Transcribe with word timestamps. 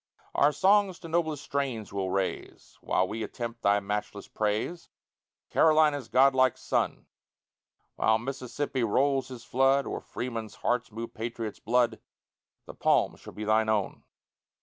Our 0.33 0.51
songs 0.51 0.97
to 1.01 1.07
noblest 1.07 1.43
strains 1.43 1.93
we'll 1.93 2.09
raise 2.09 2.79
While 2.81 3.07
we 3.07 3.21
attempt 3.21 3.61
thy 3.61 3.79
matchless 3.79 4.27
praise, 4.27 4.89
Carolina's 5.51 6.07
godlike 6.07 6.57
son; 6.57 7.05
While 7.97 8.17
Mississippi 8.17 8.83
rolls 8.83 9.27
his 9.27 9.43
flood, 9.43 9.85
Or 9.85 10.01
Freemen's 10.01 10.55
hearts 10.55 10.91
move 10.91 11.13
patriots' 11.13 11.59
blood, 11.59 11.99
The 12.65 12.73
palm 12.73 13.15
shall 13.15 13.33
be 13.33 13.43
thine 13.43 13.69
own. 13.69 14.01